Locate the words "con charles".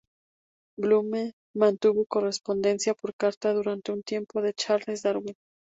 4.41-5.03